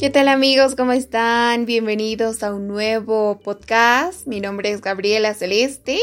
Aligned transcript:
¿Qué 0.00 0.08
tal 0.08 0.28
amigos? 0.28 0.76
¿Cómo 0.76 0.92
están? 0.92 1.66
Bienvenidos 1.66 2.42
a 2.42 2.54
un 2.54 2.66
nuevo 2.66 3.38
podcast. 3.38 4.26
Mi 4.26 4.40
nombre 4.40 4.70
es 4.70 4.80
Gabriela 4.80 5.34
Celeste 5.34 5.98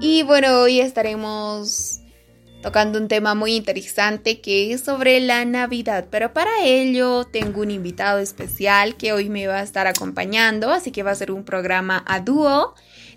y 0.00 0.24
bueno, 0.24 0.62
hoy 0.62 0.80
estaremos 0.80 2.00
tocando 2.62 2.98
un 2.98 3.06
tema 3.06 3.36
muy 3.36 3.54
interesante 3.54 4.40
que 4.40 4.72
es 4.72 4.80
sobre 4.80 5.20
la 5.20 5.44
Navidad, 5.44 6.08
pero 6.10 6.32
para 6.32 6.50
ello 6.64 7.22
tengo 7.22 7.60
un 7.60 7.70
invitado 7.70 8.18
especial 8.18 8.96
que 8.96 9.12
hoy 9.12 9.28
me 9.28 9.46
va 9.46 9.60
a 9.60 9.62
estar 9.62 9.86
acompañando, 9.86 10.72
así 10.72 10.90
que 10.90 11.04
va 11.04 11.12
a 11.12 11.14
ser 11.14 11.30
un 11.30 11.44
programa 11.44 12.02
a 12.08 12.18
dúo 12.18 12.74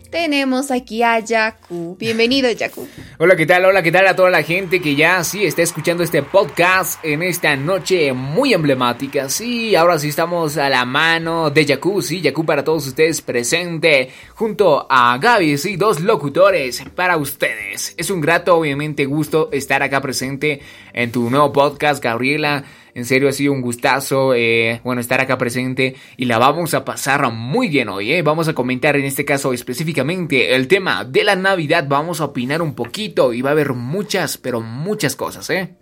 tenemos 0.10 0.72
aquí 0.72 1.04
a 1.04 1.20
Yaku. 1.20 1.96
Bienvenido, 2.00 2.52
Yaku. 2.52 2.88
Hola, 3.18 3.36
¿qué 3.36 3.46
tal? 3.46 3.66
Hola, 3.66 3.84
¿qué 3.84 3.92
tal 3.92 4.08
a 4.08 4.16
toda 4.16 4.30
la 4.30 4.44
gente 4.44 4.82
que 4.82 4.96
ya 4.96 5.24
sí 5.24 5.46
está 5.46 5.62
escuchando 5.62 6.04
este 6.04 6.24
podcast 6.24 7.04
en 7.04 7.22
esta 7.22 7.56
noche 7.56 8.12
muy 8.14 8.54
emblemática? 8.54 9.30
Sí, 9.30 9.76
ahora 9.76 10.00
sí 10.00 10.10
estamos 10.10 10.58
a 10.58 10.70
la 10.70 10.86
mano 10.86 11.50
de 11.50 11.66
Yaku, 11.66 12.02
sí, 12.02 12.22
Yaku 12.22 12.46
para 12.46 12.64
todos 12.64 12.88
ustedes 12.88 13.22
presente 13.22 14.10
junto 14.34 14.88
a 14.90 15.18
Gaby, 15.18 15.58
sí, 15.58 15.76
dos 15.76 16.00
locutores 16.00 16.84
para 16.96 17.18
ustedes. 17.18 17.94
Es 17.98 18.10
un 18.10 18.22
grato, 18.22 18.56
obviamente, 18.56 19.06
gusto 19.06 19.50
estar 19.52 19.84
acá 19.84 20.02
presente 20.02 20.62
en 20.94 21.12
tu 21.12 21.30
nuevo 21.30 21.54
podcast, 21.54 22.04
Gabriela. 22.04 22.64
En 22.94 23.06
serio 23.06 23.30
ha 23.30 23.32
sido 23.32 23.54
un 23.54 23.62
gustazo, 23.62 24.34
eh, 24.34 24.82
bueno, 24.84 25.02
estar 25.02 25.22
acá 25.22 25.38
presente 25.38 25.96
y 26.18 26.26
la 26.26 26.38
vamos 26.38 26.74
a 26.74 26.86
pasar 26.86 27.32
muy 27.32 27.68
bien 27.70 27.90
hoy, 27.90 28.14
¿eh? 28.14 28.22
Vamos 28.22 28.48
a 28.48 28.54
comentar 28.54 28.96
en 28.96 29.06
este 29.06 29.26
caso 29.26 29.54
específicamente 29.54 30.56
el 30.56 30.68
tema 30.68 31.06
de 31.06 31.24
la 31.24 31.36
Navidad, 31.36 31.86
vamos 31.88 32.22
a 32.22 32.26
opinar 32.26 32.62
un 32.62 32.76
poquito 32.76 33.34
y 33.34 33.42
va 33.42 33.50
a 33.50 33.54
haber 33.54 33.74
muchas, 33.74 34.38
pero 34.38 34.62
muchas 34.62 35.16
cosas, 35.16 35.50
¿eh? 35.50 35.79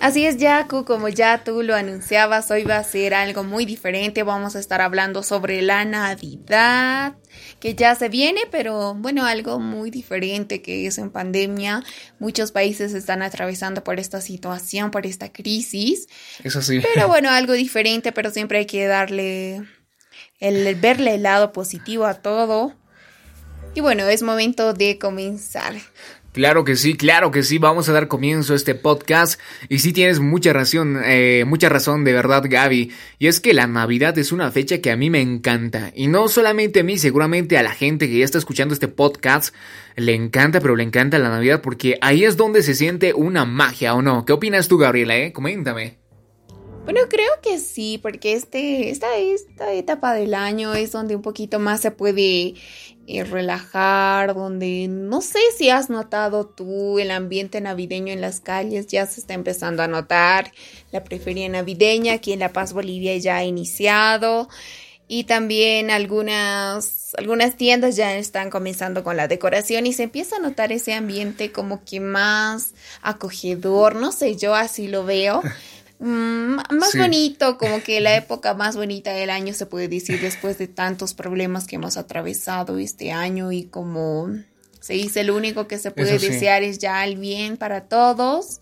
Así 0.00 0.24
es, 0.24 0.36
Yaku, 0.36 0.84
como 0.84 1.08
ya 1.08 1.42
tú 1.42 1.62
lo 1.64 1.74
anunciabas, 1.74 2.48
hoy 2.52 2.62
va 2.62 2.76
a 2.76 2.84
ser 2.84 3.14
algo 3.14 3.42
muy 3.42 3.66
diferente. 3.66 4.22
Vamos 4.22 4.54
a 4.54 4.60
estar 4.60 4.80
hablando 4.80 5.24
sobre 5.24 5.60
la 5.60 5.84
Navidad, 5.84 7.16
que 7.58 7.74
ya 7.74 7.96
se 7.96 8.08
viene, 8.08 8.42
pero 8.48 8.94
bueno, 8.94 9.26
algo 9.26 9.58
muy 9.58 9.90
diferente 9.90 10.62
que 10.62 10.86
es 10.86 10.98
en 10.98 11.10
pandemia. 11.10 11.82
Muchos 12.20 12.52
países 12.52 12.94
están 12.94 13.22
atravesando 13.22 13.82
por 13.82 13.98
esta 13.98 14.20
situación, 14.20 14.92
por 14.92 15.04
esta 15.04 15.32
crisis. 15.32 16.06
Eso 16.44 16.62
sí. 16.62 16.80
Pero 16.94 17.08
bueno, 17.08 17.30
algo 17.30 17.54
diferente, 17.54 18.12
pero 18.12 18.30
siempre 18.30 18.58
hay 18.58 18.66
que 18.66 18.86
darle, 18.86 19.62
el 20.38 20.76
verle 20.76 21.16
el 21.16 21.24
lado 21.24 21.52
positivo 21.52 22.06
a 22.06 22.14
todo. 22.14 22.72
Y 23.74 23.80
bueno, 23.80 24.04
es 24.04 24.22
momento 24.22 24.74
de 24.74 24.96
comenzar. 24.96 25.74
Claro 26.38 26.62
que 26.62 26.76
sí, 26.76 26.94
claro 26.94 27.32
que 27.32 27.42
sí, 27.42 27.58
vamos 27.58 27.88
a 27.88 27.92
dar 27.92 28.06
comienzo 28.06 28.52
a 28.52 28.56
este 28.56 28.76
podcast 28.76 29.40
y 29.68 29.80
sí 29.80 29.92
tienes 29.92 30.20
mucha 30.20 30.52
razón, 30.52 31.00
eh, 31.04 31.44
mucha 31.44 31.68
razón 31.68 32.04
de 32.04 32.12
verdad 32.12 32.44
Gaby, 32.48 32.92
y 33.18 33.26
es 33.26 33.40
que 33.40 33.52
la 33.52 33.66
Navidad 33.66 34.16
es 34.18 34.30
una 34.30 34.52
fecha 34.52 34.78
que 34.78 34.92
a 34.92 34.96
mí 34.96 35.10
me 35.10 35.20
encanta, 35.20 35.90
y 35.96 36.06
no 36.06 36.28
solamente 36.28 36.78
a 36.78 36.84
mí, 36.84 36.96
seguramente 36.96 37.58
a 37.58 37.64
la 37.64 37.72
gente 37.72 38.08
que 38.08 38.18
ya 38.20 38.24
está 38.24 38.38
escuchando 38.38 38.72
este 38.72 38.86
podcast 38.86 39.52
le 39.96 40.14
encanta, 40.14 40.60
pero 40.60 40.76
le 40.76 40.84
encanta 40.84 41.18
la 41.18 41.30
Navidad 41.30 41.60
porque 41.60 41.98
ahí 42.02 42.22
es 42.22 42.36
donde 42.36 42.62
se 42.62 42.76
siente 42.76 43.14
una 43.14 43.44
magia, 43.44 43.94
¿o 43.94 44.00
no? 44.00 44.24
¿Qué 44.24 44.32
opinas 44.32 44.68
tú 44.68 44.78
Gabriela, 44.78 45.16
eh? 45.16 45.32
Coméntame. 45.32 46.07
Bueno, 46.90 47.02
creo 47.10 47.30
que 47.42 47.58
sí, 47.58 47.98
porque 48.00 48.32
este, 48.32 48.88
esta, 48.88 49.14
esta 49.18 49.74
etapa 49.74 50.14
del 50.14 50.32
año 50.32 50.72
es 50.72 50.90
donde 50.90 51.16
un 51.16 51.20
poquito 51.20 51.58
más 51.58 51.82
se 51.82 51.90
puede 51.90 52.54
eh, 53.06 53.24
relajar, 53.24 54.34
donde 54.34 54.88
no 54.88 55.20
sé 55.20 55.38
si 55.54 55.68
has 55.68 55.90
notado 55.90 56.46
tú 56.46 56.98
el 56.98 57.10
ambiente 57.10 57.60
navideño 57.60 58.10
en 58.10 58.22
las 58.22 58.40
calles, 58.40 58.86
ya 58.86 59.04
se 59.04 59.20
está 59.20 59.34
empezando 59.34 59.82
a 59.82 59.86
notar 59.86 60.50
la 60.90 61.04
preferia 61.04 61.46
navideña, 61.50 62.14
aquí 62.14 62.32
en 62.32 62.38
La 62.38 62.54
Paz, 62.54 62.72
Bolivia 62.72 63.14
ya 63.18 63.36
ha 63.36 63.44
iniciado 63.44 64.48
y 65.08 65.24
también 65.24 65.90
algunas, 65.90 67.14
algunas 67.18 67.56
tiendas 67.56 67.96
ya 67.96 68.16
están 68.16 68.48
comenzando 68.48 69.04
con 69.04 69.18
la 69.18 69.28
decoración 69.28 69.86
y 69.86 69.92
se 69.92 70.04
empieza 70.04 70.36
a 70.36 70.38
notar 70.38 70.72
ese 70.72 70.94
ambiente 70.94 71.52
como 71.52 71.84
que 71.84 72.00
más 72.00 72.72
acogedor, 73.02 73.96
no 73.96 74.10
sé, 74.10 74.36
yo 74.36 74.54
así 74.54 74.88
lo 74.88 75.04
veo. 75.04 75.42
Mm, 76.00 76.56
más 76.70 76.96
bonito, 76.96 77.58
como 77.58 77.82
que 77.82 78.00
la 78.00 78.16
época 78.16 78.54
más 78.54 78.76
bonita 78.76 79.12
del 79.12 79.30
año 79.30 79.52
se 79.52 79.66
puede 79.66 79.88
decir 79.88 80.20
después 80.20 80.56
de 80.56 80.68
tantos 80.68 81.14
problemas 81.14 81.66
que 81.66 81.76
hemos 81.76 81.96
atravesado 81.96 82.78
este 82.78 83.10
año 83.10 83.50
y 83.50 83.64
como 83.64 84.30
se 84.80 84.94
dice, 84.94 85.24
lo 85.24 85.36
único 85.36 85.66
que 85.66 85.78
se 85.78 85.90
puede 85.90 86.18
desear 86.18 86.62
es 86.62 86.78
ya 86.78 87.04
el 87.04 87.16
bien 87.16 87.56
para 87.56 87.88
todos. 87.88 88.60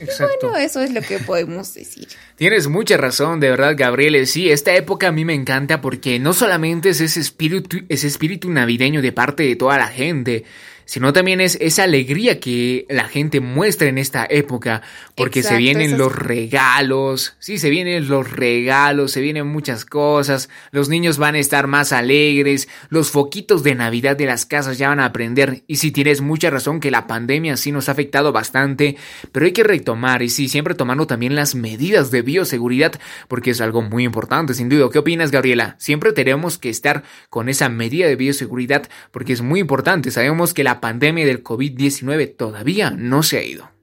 Exacto. 0.00 0.48
bueno, 0.48 0.58
eso 0.58 0.80
es 0.80 0.90
lo 0.92 1.00
que 1.02 1.18
podemos 1.20 1.72
decir. 1.72 2.08
Tienes 2.36 2.68
mucha 2.68 2.98
razón, 2.98 3.40
de 3.40 3.48
verdad, 3.48 3.74
Gabriel. 3.78 4.26
Sí, 4.26 4.50
esta 4.50 4.76
época 4.76 5.08
a 5.08 5.12
mí 5.12 5.24
me 5.24 5.32
encanta 5.32 5.80
porque 5.80 6.18
no 6.18 6.34
solamente 6.34 6.90
es 6.90 7.00
ese 7.00 7.18
espíritu, 7.18 7.78
ese 7.88 8.06
espíritu 8.06 8.50
navideño 8.50 9.00
de 9.00 9.10
parte 9.10 9.44
de 9.44 9.56
toda 9.56 9.78
la 9.78 9.88
gente, 9.88 10.44
sino 10.86 11.12
también 11.12 11.40
es 11.40 11.58
esa 11.60 11.82
alegría 11.82 12.38
que 12.38 12.86
la 12.88 13.08
gente 13.08 13.40
muestra 13.40 13.88
en 13.88 13.98
esta 13.98 14.24
época, 14.30 14.82
porque 15.16 15.42
se 15.42 15.56
vienen 15.56 15.98
los 15.98 16.14
regalos, 16.14 17.34
sí, 17.40 17.58
se 17.58 17.70
vienen 17.70 18.08
los 18.08 18.30
regalos, 18.30 19.10
se 19.10 19.20
vienen 19.20 19.48
muchas 19.48 19.84
cosas, 19.84 20.48
los 20.70 20.88
niños 20.88 21.18
van 21.18 21.34
a 21.34 21.40
estar 21.40 21.66
más 21.66 21.92
alegres, 21.92 22.68
los 22.88 23.10
foquitos 23.10 23.64
de 23.64 23.74
Navidad 23.74 24.16
de 24.16 24.26
las 24.26 24.46
casas 24.46 24.78
ya 24.78 24.88
van 24.88 25.00
a 25.00 25.06
aprender, 25.06 25.64
y 25.66 25.76
sí 25.76 25.90
tienes 25.90 26.20
mucha 26.20 26.50
razón 26.50 26.78
que 26.78 26.92
la 26.92 27.08
pandemia 27.08 27.56
sí 27.56 27.72
nos 27.72 27.88
ha 27.88 27.92
afectado 27.92 28.30
bastante, 28.30 28.96
pero 29.32 29.46
hay 29.46 29.52
que 29.52 29.64
retomar, 29.64 30.22
y 30.22 30.28
sí, 30.28 30.48
siempre 30.48 30.76
tomando 30.76 31.08
también 31.08 31.34
las 31.34 31.56
medidas 31.56 32.12
de 32.12 32.22
bioseguridad, 32.26 32.92
porque 33.28 33.52
es 33.52 33.62
algo 33.62 33.80
muy 33.80 34.04
importante, 34.04 34.52
sin 34.52 34.68
duda. 34.68 34.90
¿Qué 34.92 34.98
opinas, 34.98 35.30
Gabriela? 35.30 35.76
Siempre 35.78 36.12
tenemos 36.12 36.58
que 36.58 36.68
estar 36.68 37.04
con 37.30 37.48
esa 37.48 37.70
medida 37.70 38.06
de 38.06 38.16
bioseguridad, 38.16 38.86
porque 39.10 39.32
es 39.32 39.40
muy 39.40 39.60
importante, 39.60 40.10
sabemos 40.10 40.52
que 40.52 40.62
la 40.64 40.82
pandemia 40.82 41.24
del 41.24 41.42
COVID-19 41.42 42.36
todavía 42.36 42.90
no 42.90 43.22
se 43.22 43.38
ha 43.38 43.42
ido. 43.42 43.76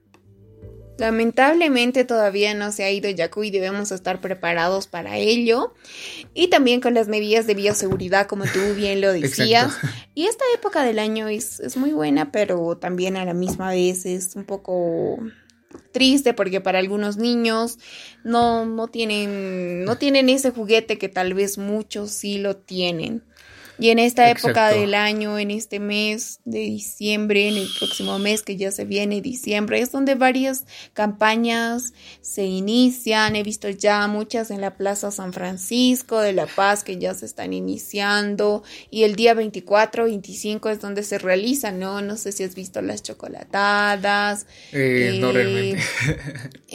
Lamentablemente 0.96 2.04
todavía 2.04 2.54
no 2.54 2.70
se 2.70 2.84
ha 2.84 2.90
ido 2.90 3.10
Yaku 3.10 3.44
y 3.44 3.50
debemos 3.50 3.90
estar 3.90 4.20
preparados 4.20 4.86
para 4.86 5.16
ello. 5.16 5.74
Y 6.34 6.48
también 6.48 6.80
con 6.80 6.94
las 6.94 7.08
medidas 7.08 7.48
de 7.48 7.54
bioseguridad, 7.54 8.28
como 8.28 8.44
tú 8.44 8.60
bien 8.76 9.00
lo 9.00 9.12
decías. 9.20 9.76
Y 10.14 10.26
esta 10.26 10.44
época 10.54 10.84
del 10.84 11.00
año 11.00 11.26
es, 11.26 11.58
es 11.58 11.76
muy 11.76 11.90
buena, 11.90 12.30
pero 12.30 12.76
también 12.76 13.16
a 13.16 13.24
la 13.24 13.34
misma 13.34 13.70
vez 13.70 14.06
es 14.06 14.36
un 14.36 14.44
poco 14.44 15.18
triste 15.92 16.34
porque 16.34 16.60
para 16.60 16.78
algunos 16.78 17.16
niños 17.16 17.78
no, 18.22 18.66
no, 18.66 18.88
tienen, 18.88 19.84
no 19.84 19.96
tienen 19.96 20.28
ese 20.28 20.50
juguete 20.50 20.98
que 20.98 21.08
tal 21.08 21.34
vez 21.34 21.58
muchos 21.58 22.10
sí 22.10 22.38
lo 22.38 22.56
tienen. 22.56 23.22
Y 23.78 23.90
en 23.90 23.98
esta 23.98 24.30
época 24.30 24.68
del 24.68 24.94
año, 24.94 25.38
en 25.38 25.50
este 25.50 25.80
mes 25.80 26.40
de 26.44 26.60
diciembre, 26.60 27.48
en 27.48 27.56
el 27.56 27.68
próximo 27.78 28.18
mes 28.18 28.42
que 28.42 28.56
ya 28.56 28.70
se 28.70 28.84
viene 28.84 29.20
diciembre, 29.20 29.80
es 29.80 29.90
donde 29.90 30.14
varias 30.14 30.64
campañas 30.92 31.92
se 32.20 32.44
inician. 32.44 33.34
He 33.34 33.42
visto 33.42 33.68
ya 33.68 34.06
muchas 34.06 34.50
en 34.50 34.60
la 34.60 34.76
Plaza 34.76 35.10
San 35.10 35.32
Francisco 35.32 36.20
de 36.20 36.32
La 36.32 36.46
Paz 36.46 36.84
que 36.84 36.98
ya 36.98 37.14
se 37.14 37.26
están 37.26 37.52
iniciando. 37.52 38.62
Y 38.90 39.02
el 39.02 39.16
día 39.16 39.34
24, 39.34 40.04
25 40.04 40.68
es 40.68 40.80
donde 40.80 41.02
se 41.02 41.18
realizan, 41.18 41.80
¿no? 41.80 42.00
No 42.00 42.16
sé 42.16 42.30
si 42.30 42.44
has 42.44 42.54
visto 42.54 42.80
las 42.80 43.02
chocolatadas. 43.02 44.46
Eh, 44.72 45.18
no 45.20 45.32
realmente. 45.32 45.82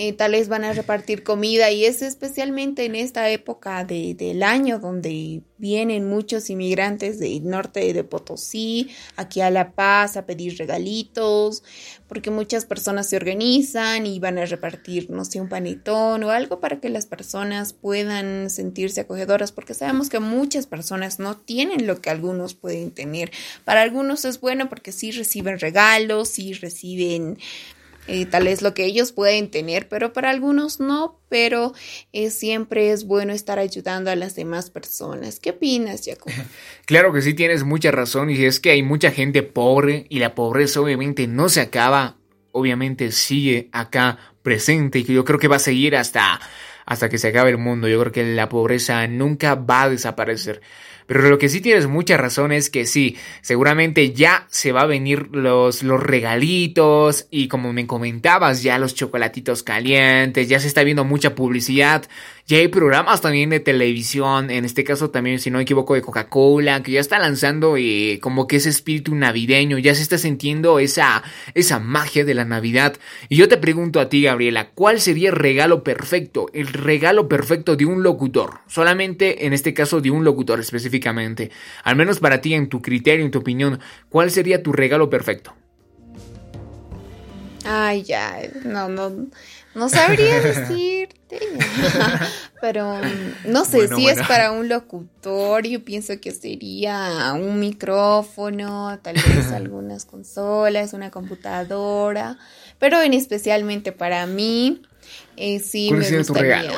Eh, 0.02 0.14
tal 0.14 0.32
vez 0.32 0.48
van 0.48 0.64
a 0.64 0.72
repartir 0.72 1.24
comida 1.24 1.72
y 1.72 1.84
es 1.84 2.02
especialmente 2.02 2.86
en 2.86 2.96
esta 2.96 3.30
época 3.30 3.84
de, 3.84 4.14
del 4.14 4.44
año 4.44 4.80
donde 4.80 5.42
vienen 5.58 6.08
muchos 6.08 6.50
inmigrantes 6.50 6.89
del 6.98 7.48
norte 7.48 7.94
de 7.94 8.04
Potosí, 8.04 8.90
aquí 9.16 9.42
a 9.42 9.50
La 9.50 9.74
Paz, 9.74 10.18
a 10.18 10.26
pedir 10.26 10.58
regalitos, 10.58 11.64
porque 12.08 12.32
muchas 12.32 12.66
personas 12.66 13.08
se 13.08 13.18
organizan 13.18 14.08
y 14.08 14.20
van 14.20 14.38
a 14.40 14.46
repartir, 14.46 15.10
no 15.10 15.26
sé, 15.26 15.40
un 15.40 15.50
panetón 15.50 16.24
o 16.24 16.32
algo 16.32 16.60
para 16.60 16.80
que 16.80 16.90
las 16.90 17.06
personas 17.06 17.74
puedan 17.74 18.50
sentirse 18.50 19.02
acogedoras, 19.02 19.52
porque 19.52 19.74
sabemos 19.74 20.10
que 20.10 20.20
muchas 20.20 20.66
personas 20.66 21.20
no 21.20 21.38
tienen 21.38 21.86
lo 21.86 22.02
que 22.02 22.10
algunos 22.10 22.56
pueden 22.56 22.92
tener. 22.92 23.32
Para 23.66 23.84
algunos 23.84 24.26
es 24.26 24.40
bueno 24.42 24.70
porque 24.70 24.92
sí 24.92 25.12
reciben 25.12 25.60
regalos, 25.60 26.30
sí 26.30 26.54
reciben 26.54 27.38
eh, 28.10 28.26
tal 28.26 28.48
es 28.48 28.62
lo 28.62 28.74
que 28.74 28.86
ellos 28.86 29.12
pueden 29.12 29.52
tener, 29.52 29.88
pero 29.88 30.14
para 30.14 30.32
algunos 30.32 30.80
no, 30.80 31.22
pero 31.30 31.74
eh, 32.12 32.32
siempre 32.32 32.92
es 32.92 33.06
bueno 33.06 33.34
estar 33.34 33.60
ayudando 33.60 34.10
a 34.10 34.16
las 34.16 34.36
demás 34.36 34.72
personas. 34.72 35.40
¿Qué 35.40 35.52
opinas, 35.52 36.02
Jacob? 36.06 36.32
Claro 36.86 37.14
que 37.14 37.22
sí, 37.22 37.36
tienes 37.36 37.64
mucha 37.64 37.92
razón 37.92 38.32
y 38.32 38.44
es 38.44 38.60
que 38.60 38.72
hay 38.72 38.82
mucha 38.82 39.12
gente 39.12 39.44
pobre 39.44 40.08
y 40.10 40.18
la 40.18 40.34
pobreza 40.34 40.82
obviamente 40.82 41.28
no 41.28 41.48
se 41.48 41.62
acaba, 41.62 42.18
obviamente 42.52 43.12
sigue 43.12 43.70
acá 43.72 44.18
presente 44.42 45.00
y 45.00 45.04
yo 45.04 45.24
creo 45.24 45.38
que 45.38 45.48
va 45.48 45.58
a 45.58 45.60
seguir 45.60 45.96
hasta 45.96 46.40
hasta 46.88 47.08
que 47.08 47.20
se 47.20 47.28
acabe 47.28 47.52
el 47.52 47.60
mundo. 47.60 47.88
Yo 47.88 48.00
creo 48.00 48.12
que 48.12 48.24
la 48.24 48.50
pobreza 48.50 49.06
nunca 49.08 49.54
va 49.54 49.84
a 49.84 49.90
desaparecer. 49.90 50.62
Pero 51.10 51.28
lo 51.28 51.40
que 51.40 51.50
sí 51.50 51.60
tienes 51.60 51.88
mucha 51.88 52.18
razón 52.18 52.52
es 52.52 52.70
que 52.70 52.86
sí, 52.86 53.18
seguramente 53.42 54.14
ya 54.14 54.46
se 54.52 54.72
va 54.72 54.82
a 54.82 54.86
venir 54.86 55.30
los, 55.32 55.82
los 55.82 56.00
regalitos 56.00 57.26
y 57.32 57.48
como 57.48 57.74
me 57.74 57.88
comentabas, 57.88 58.62
ya 58.62 58.78
los 58.78 58.94
chocolatitos 58.94 59.64
calientes, 59.64 60.48
ya 60.48 60.60
se 60.60 60.68
está 60.68 60.84
viendo 60.84 61.06
mucha 61.06 61.34
publicidad, 61.34 62.08
ya 62.46 62.58
hay 62.60 62.68
programas 62.68 63.22
también 63.22 63.50
de 63.50 63.60
televisión, 63.60 64.52
en 64.52 64.66
este 64.66 64.84
caso 64.84 65.10
también, 65.10 65.40
si 65.40 65.50
no 65.50 65.58
me 65.58 65.64
equivoco, 65.64 65.96
de 65.96 66.04
Coca-Cola, 66.04 66.84
que 66.84 66.92
ya 66.92 67.00
está 67.00 67.18
lanzando 67.18 67.76
eh, 67.76 68.20
como 68.22 68.46
que 68.46 68.58
ese 68.58 68.70
espíritu 68.70 69.16
navideño, 69.16 69.80
ya 69.80 69.96
se 69.96 70.04
está 70.04 70.20
sintiendo 70.20 70.78
esa, 70.78 71.24
esa 71.56 71.80
magia 71.80 72.24
de 72.24 72.36
la 72.36 72.46
Navidad. 72.46 72.98
Y 73.30 73.38
yo 73.38 73.48
te 73.48 73.58
pregunto 73.58 74.00
a 74.00 74.10
ti, 74.10 74.24
Gabriela, 74.24 74.70
¿cuál 74.76 75.02
sería 75.02 75.30
el 75.30 75.36
regalo 75.36 75.84
perfecto? 75.84 76.52
El 76.54 76.68
regalo 76.68 77.28
perfecto 77.28 77.76
de 77.76 77.86
un 77.86 78.04
locutor, 78.04 78.60
solamente 78.68 79.48
en 79.48 79.54
este 79.54 79.74
caso 79.74 80.02
de 80.02 80.12
un 80.12 80.24
locutor 80.24 80.60
específico 80.60 80.99
al 81.08 81.96
menos 81.96 82.20
para 82.20 82.42
ti, 82.42 82.54
en 82.54 82.70
tu 82.70 82.82
criterio, 82.82 83.26
en 83.26 83.32
tu 83.32 83.40
opinión, 83.40 83.80
¿cuál 84.10 84.32
sería 84.32 84.64
tu 84.64 84.72
regalo 84.72 85.10
perfecto? 85.10 85.56
Ay, 87.66 88.04
ya, 88.04 88.40
no, 88.64 88.90
no, 88.90 89.28
no 89.76 89.90
sabría 89.90 90.40
decirte. 90.42 91.40
Pero 92.62 92.96
mm, 92.96 93.52
no 93.52 93.64
sé 93.66 93.88
si 93.88 94.08
es 94.08 94.20
para 94.28 94.52
un 94.52 94.68
locutor, 94.68 95.66
yo 95.66 95.84
pienso 95.84 96.20
que 96.20 96.32
sería 96.32 97.34
un 97.34 97.60
micrófono, 97.60 99.00
tal 99.02 99.16
vez 99.16 99.52
algunas 99.54 100.06
consolas, 100.06 100.94
una 100.94 101.12
computadora, 101.12 102.38
pero 102.80 103.02
en 103.02 103.14
especialmente 103.14 103.92
para 103.92 104.26
mí, 104.26 104.82
eh, 105.38 105.60
sí 105.60 105.92
me 105.92 106.00
gustaría. 106.00 106.24
Tu 106.26 106.34
regalo, 106.34 106.74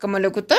¿Como 0.00 0.18
locutor? 0.18 0.58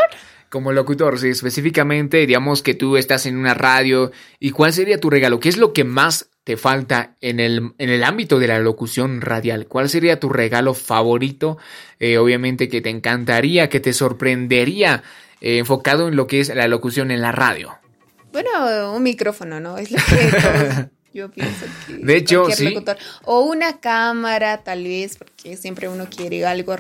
Como 0.50 0.72
locutor, 0.72 1.20
sí, 1.20 1.30
específicamente, 1.30 2.26
digamos 2.26 2.62
que 2.62 2.74
tú 2.74 2.98
estás 2.98 3.26
en 3.26 3.38
una 3.38 3.54
radio, 3.54 4.12
¿y 4.40 4.52
cuál 4.52 4.74
sería 4.74 5.00
tu 5.00 5.10
regalo? 5.10 5.40
¿Qué 5.40 5.50
es 5.50 5.58
lo 5.58 5.74
que 5.74 5.84
más 5.84 6.30
te 6.44 6.58
falta 6.58 7.16
en 7.22 7.40
el, 7.40 7.74
en 7.78 7.90
el 7.90 8.04
ámbito 8.04 8.40
de 8.40 8.48
la 8.48 8.60
locución 8.60 9.22
radial? 9.22 9.68
¿Cuál 9.68 9.90
sería 9.90 10.20
tu 10.20 10.30
regalo 10.30 10.74
favorito? 10.74 11.58
Eh, 12.00 12.18
obviamente 12.18 12.70
que 12.70 12.82
te 12.82 12.90
encantaría, 12.90 13.70
que 13.70 13.80
te 13.80 13.94
sorprendería, 13.94 15.04
eh, 15.42 15.58
enfocado 15.58 16.08
en 16.08 16.16
lo 16.16 16.28
que 16.28 16.40
es 16.40 16.54
la 16.54 16.68
locución 16.68 17.12
en 17.12 17.22
la 17.22 17.32
radio. 17.32 17.78
Bueno, 18.32 18.94
un 18.94 19.04
micrófono, 19.04 19.60
¿no? 19.60 19.78
Es 19.78 19.92
lo 19.92 19.98
que 19.98 20.90
Yo 21.16 21.32
pienso 21.32 21.66
que. 21.88 21.94
De 21.94 22.18
hecho, 22.18 22.46
sí. 22.52 22.76
O 23.24 23.40
una 23.44 23.80
cámara, 23.80 24.64
tal 24.66 24.84
vez, 24.84 25.16
porque 25.16 25.56
siempre 25.56 25.88
uno 25.88 26.10
quiere 26.10 26.46
algo 26.46 26.76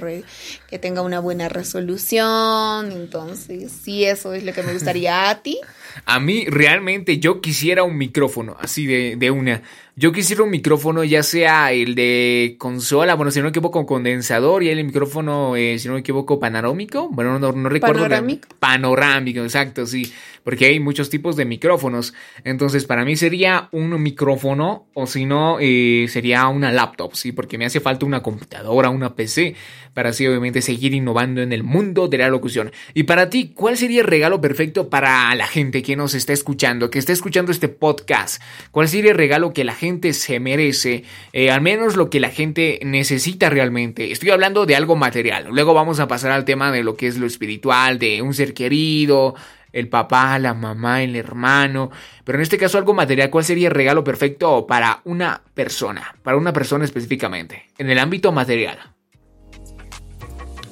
que 0.67 0.77
tenga 0.77 1.01
una 1.01 1.21
buena 1.21 1.47
resolución. 1.47 2.91
Entonces, 2.91 3.71
sí, 3.71 4.03
eso 4.03 4.33
es 4.33 4.43
lo 4.43 4.51
que 4.51 4.61
me 4.61 4.73
gustaría 4.73 5.29
a 5.29 5.41
ti. 5.41 5.61
A 6.05 6.19
mí, 6.19 6.45
realmente, 6.47 7.19
yo 7.19 7.41
quisiera 7.41 7.83
un 7.83 7.97
micrófono, 7.97 8.55
así 8.59 8.85
de, 8.85 9.15
de 9.15 9.31
una. 9.31 9.61
Yo 9.97 10.11
quisiera 10.11 10.43
un 10.43 10.49
micrófono, 10.49 11.05
ya 11.05 11.23
sea 11.23 11.71
el 11.71 11.95
de 11.95 12.57
consola, 12.57 13.15
bueno, 13.15 13.31
si 13.31 13.39
no 13.39 13.43
me 13.43 13.49
equivoco, 13.51 13.85
condensador 13.85 14.61
y 14.61 14.67
el 14.67 14.83
micrófono, 14.83 15.55
eh, 15.55 15.79
si 15.79 15.87
no 15.87 15.93
me 15.93 16.01
equivoco, 16.01 16.37
panorámico. 16.37 17.07
Bueno, 17.09 17.39
no, 17.39 17.53
no 17.53 17.69
recuerdo. 17.69 18.01
Panorámico. 18.01 18.49
Panorámico, 18.59 19.39
exacto, 19.39 19.85
sí. 19.85 20.11
Porque 20.43 20.65
hay 20.65 20.81
muchos 20.81 21.09
tipos 21.09 21.37
de 21.37 21.45
micrófonos. 21.45 22.13
Entonces, 22.43 22.83
para 22.83 23.05
mí 23.05 23.15
sería 23.15 23.69
un 23.71 24.03
micrófono, 24.03 24.89
o 24.93 25.07
si 25.07 25.25
no, 25.25 25.59
eh, 25.61 26.07
sería 26.09 26.45
una 26.49 26.73
laptop, 26.73 27.15
sí, 27.15 27.31
porque 27.31 27.57
me 27.57 27.63
hace 27.63 27.79
falta 27.79 28.05
una 28.05 28.21
computadora, 28.21 28.89
una 28.89 29.15
PC, 29.15 29.55
para 29.93 30.09
así 30.09 30.27
obviamente 30.27 30.61
seguir 30.61 30.93
innovando 30.93 31.41
en 31.41 31.53
el 31.53 31.63
mundo 31.63 32.09
de 32.09 32.17
la 32.17 32.27
locución. 32.27 32.73
Y 32.93 33.03
para 33.03 33.29
ti, 33.29 33.53
¿cuál 33.55 33.77
sería 33.77 34.01
el 34.01 34.07
regalo 34.07 34.41
perfecto 34.41 34.89
para 34.89 35.33
la 35.35 35.47
gente 35.47 35.81
que 35.85 35.95
nos 35.95 36.15
está 36.15 36.33
escuchando, 36.33 36.89
que 36.89 36.99
está 36.99 37.13
escuchando 37.13 37.51
este 37.51 37.69
podcast? 37.69 38.41
¿Cuál 38.71 38.89
sería 38.89 39.11
el 39.11 39.17
regalo 39.17 39.53
que 39.53 39.63
la 39.63 39.75
gente 39.75 40.11
se 40.13 40.39
merece, 40.39 41.03
eh, 41.31 41.51
al 41.51 41.61
menos 41.61 41.95
lo 41.95 42.09
que 42.09 42.19
la 42.19 42.29
gente 42.29 42.79
necesita 42.83 43.49
realmente. 43.49 44.11
Estoy 44.11 44.31
hablando 44.31 44.65
de 44.65 44.75
algo 44.75 44.95
material. 44.95 45.47
Luego 45.49 45.73
vamos 45.73 45.99
a 45.99 46.07
pasar 46.07 46.31
al 46.31 46.45
tema 46.45 46.71
de 46.71 46.83
lo 46.83 46.95
que 46.95 47.07
es 47.07 47.17
lo 47.17 47.27
espiritual, 47.27 47.99
de 47.99 48.21
un 48.21 48.33
ser 48.33 48.53
querido, 48.53 49.35
el 49.71 49.87
papá, 49.87 50.39
la 50.39 50.53
mamá, 50.53 51.03
el 51.03 51.15
hermano. 51.15 51.91
Pero 52.23 52.37
en 52.37 52.43
este 52.43 52.57
caso 52.57 52.77
algo 52.77 52.93
material, 52.93 53.29
¿cuál 53.29 53.43
sería 53.43 53.67
el 53.67 53.73
regalo 53.73 54.03
perfecto 54.03 54.65
para 54.65 55.01
una 55.03 55.41
persona? 55.53 56.15
Para 56.23 56.37
una 56.37 56.53
persona 56.53 56.85
específicamente, 56.85 57.67
en 57.77 57.89
el 57.89 57.99
ámbito 57.99 58.31
material. 58.31 58.94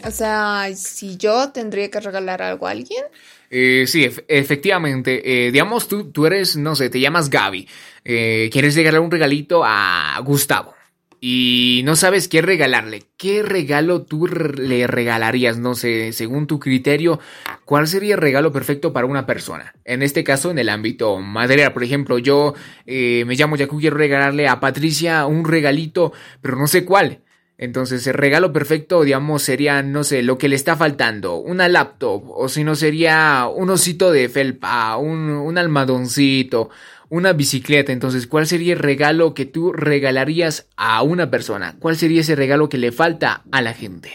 O 0.05 0.11
sea, 0.11 0.67
si 0.75 1.17
yo 1.17 1.51
tendría 1.51 1.89
que 1.89 1.99
regalar 1.99 2.41
algo 2.41 2.67
a 2.67 2.71
alguien. 2.71 3.03
Eh, 3.49 3.85
sí, 3.87 4.09
efectivamente. 4.27 5.47
Eh, 5.47 5.51
digamos, 5.51 5.87
tú, 5.87 6.11
tú 6.11 6.25
eres, 6.25 6.57
no 6.57 6.75
sé, 6.75 6.89
te 6.89 6.99
llamas 6.99 7.29
Gaby. 7.29 7.67
Eh, 8.03 8.49
quieres 8.51 8.75
regalar 8.75 9.01
un 9.01 9.11
regalito 9.11 9.63
a 9.63 10.19
Gustavo. 10.25 10.73
Y 11.21 11.83
no 11.85 11.95
sabes 11.95 12.27
qué 12.27 12.41
regalarle. 12.41 13.03
¿Qué 13.15 13.43
regalo 13.43 14.01
tú 14.01 14.27
le 14.27 14.87
regalarías? 14.87 15.57
No 15.57 15.73
sé, 15.73 16.11
según 16.11 16.47
tu 16.47 16.59
criterio, 16.59 17.21
¿cuál 17.63 17.87
sería 17.87 18.15
el 18.15 18.21
regalo 18.21 18.51
perfecto 18.51 18.91
para 18.91 19.07
una 19.07 19.25
persona? 19.25 19.73
En 19.85 20.01
este 20.01 20.25
caso, 20.25 20.51
en 20.51 20.59
el 20.59 20.67
ámbito 20.67 21.17
material. 21.19 21.71
Por 21.71 21.85
ejemplo, 21.85 22.17
yo 22.17 22.55
me 22.85 23.35
llamo 23.35 23.55
Yaku, 23.55 23.79
quiero 23.79 23.95
regalarle 23.95 24.49
a 24.49 24.59
Patricia 24.59 25.25
un 25.25 25.45
regalito, 25.45 26.11
pero 26.41 26.57
no 26.57 26.67
sé 26.67 26.83
cuál. 26.83 27.21
Entonces, 27.57 28.05
el 28.07 28.15
regalo 28.15 28.51
perfecto, 28.51 29.03
digamos, 29.03 29.43
sería, 29.43 29.83
no 29.83 30.03
sé, 30.03 30.23
lo 30.23 30.37
que 30.37 30.49
le 30.49 30.55
está 30.55 30.75
faltando, 30.75 31.37
una 31.37 31.69
laptop, 31.69 32.23
o 32.29 32.49
si 32.49 32.63
no 32.63 32.75
sería 32.75 33.47
un 33.53 33.69
osito 33.69 34.11
de 34.11 34.27
felpa, 34.27 34.97
un, 34.97 35.29
un 35.29 35.57
almadoncito, 35.57 36.69
una 37.09 37.33
bicicleta. 37.33 37.91
Entonces, 37.91 38.25
¿cuál 38.25 38.47
sería 38.47 38.73
el 38.73 38.79
regalo 38.79 39.33
que 39.33 39.45
tú 39.45 39.71
regalarías 39.71 40.67
a 40.75 41.03
una 41.03 41.29
persona? 41.29 41.75
¿Cuál 41.79 41.95
sería 41.95 42.21
ese 42.21 42.35
regalo 42.35 42.69
que 42.69 42.79
le 42.79 42.91
falta 42.91 43.43
a 43.51 43.61
la 43.61 43.73
gente? 43.73 44.11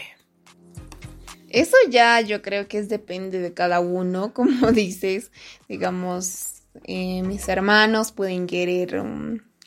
Eso 1.49 1.77
ya 1.89 2.21
yo 2.21 2.41
creo 2.41 2.67
que 2.67 2.77
es 2.77 2.89
depende 2.89 3.39
de 3.39 3.53
cada 3.53 3.79
uno, 3.79 4.33
como 4.33 4.71
dices, 4.73 5.31
digamos, 5.67 6.63
eh, 6.83 7.23
mis 7.23 7.47
hermanos 7.47 8.11
pueden 8.11 8.47
querer 8.47 9.01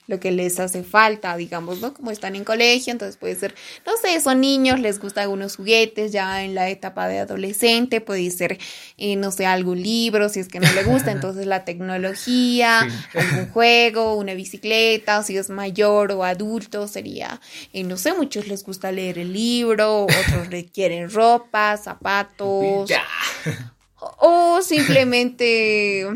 lo 0.09 0.19
que 0.19 0.33
les 0.33 0.59
hace 0.59 0.83
falta, 0.83 1.37
digamos, 1.37 1.81
¿no? 1.81 1.95
Como 1.95 2.11
están 2.11 2.35
en 2.35 2.45
colegio, 2.45 2.93
entonces 2.93 3.17
puede 3.17 3.37
ser, 3.37 3.55
no 3.87 3.93
sé, 3.97 4.21
son 4.21 4.41
niños, 4.41 4.81
les 4.81 4.99
gustan 4.99 5.25
algunos 5.25 5.57
juguetes, 5.57 6.13
ya 6.13 6.45
en 6.45 6.55
la 6.55 6.69
etapa 6.69 7.07
de 7.07 7.21
adolescente, 7.21 8.01
puede 8.01 8.31
ser, 8.31 8.59
eh, 8.99 9.17
no 9.17 9.31
sé, 9.31 9.47
algún 9.47 9.81
libro, 9.81 10.29
si 10.29 10.41
es 10.41 10.49
que 10.49 10.61
no 10.61 10.71
le 10.73 10.83
gusta, 10.85 11.13
entonces 11.13 11.47
la 11.47 11.65
tecnología, 11.65 12.81
algún 13.15 13.49
juego, 13.51 14.17
una 14.17 14.35
bicicleta, 14.35 15.21
o 15.21 15.23
si 15.23 15.37
es 15.37 15.51
mayor 15.51 16.13
o 16.13 16.25
adulto, 16.25 16.89
sería, 16.89 17.41
eh, 17.73 17.85
no 17.85 17.97
sé, 17.97 18.13
muchos 18.13 18.49
les 18.49 18.65
gusta 18.65 18.91
leer 18.91 19.19
el 19.19 19.33
libro, 19.33 20.05
otros 20.05 20.51
requieren 20.51 21.11
ropa, 21.13 21.77
zapatos, 21.77 22.91
o 24.19 24.61
simplemente 24.63 26.09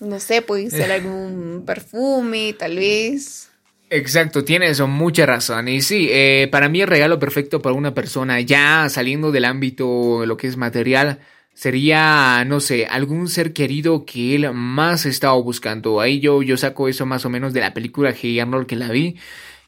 no 0.00 0.20
sé, 0.20 0.42
puede 0.42 0.70
ser 0.70 0.90
algún 0.92 1.64
perfume, 1.66 2.54
tal 2.58 2.76
vez. 2.76 3.50
Exacto, 3.90 4.44
tienes 4.44 4.80
mucha 4.80 5.24
razón. 5.24 5.68
Y 5.68 5.80
sí, 5.80 6.08
eh, 6.10 6.48
para 6.50 6.68
mí 6.68 6.82
el 6.82 6.88
regalo 6.88 7.18
perfecto 7.18 7.62
para 7.62 7.74
una 7.74 7.94
persona, 7.94 8.40
ya 8.40 8.88
saliendo 8.90 9.32
del 9.32 9.46
ámbito 9.46 10.20
de 10.20 10.26
lo 10.26 10.36
que 10.36 10.46
es 10.46 10.56
material, 10.56 11.20
sería, 11.54 12.44
no 12.46 12.60
sé, 12.60 12.86
algún 12.86 13.28
ser 13.28 13.52
querido 13.52 14.04
que 14.04 14.34
él 14.34 14.52
más 14.52 15.06
estaba 15.06 15.34
buscando. 15.34 16.00
Ahí 16.00 16.20
yo, 16.20 16.42
yo 16.42 16.56
saco 16.56 16.88
eso 16.88 17.06
más 17.06 17.24
o 17.24 17.30
menos 17.30 17.52
de 17.52 17.60
la 17.60 17.74
película 17.74 18.14
Hey 18.14 18.38
Arnold 18.40 18.66
que 18.66 18.76
la 18.76 18.90
vi. 18.90 19.16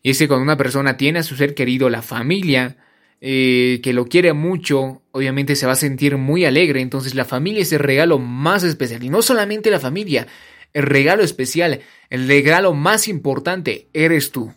Y 0.02 0.10
es 0.10 0.18
que 0.18 0.28
cuando 0.28 0.44
una 0.44 0.56
persona 0.56 0.96
tiene 0.96 1.20
a 1.20 1.22
su 1.22 1.36
ser 1.36 1.54
querido, 1.54 1.90
la 1.90 2.02
familia, 2.02 2.76
eh, 3.20 3.80
que 3.82 3.92
lo 3.92 4.06
quiere 4.06 4.32
mucho, 4.32 5.02
obviamente 5.12 5.54
se 5.54 5.66
va 5.66 5.72
a 5.72 5.76
sentir 5.76 6.16
muy 6.16 6.44
alegre. 6.44 6.80
Entonces 6.80 7.14
la 7.14 7.24
familia 7.24 7.62
es 7.62 7.72
el 7.72 7.80
regalo 7.80 8.18
más 8.18 8.62
especial. 8.62 9.02
Y 9.04 9.10
no 9.10 9.22
solamente 9.22 9.70
la 9.70 9.80
familia, 9.80 10.26
el 10.72 10.84
regalo 10.84 11.22
especial, 11.22 11.80
el 12.08 12.28
regalo 12.28 12.74
más 12.74 13.08
importante 13.08 13.88
eres 13.92 14.30
tú. 14.30 14.52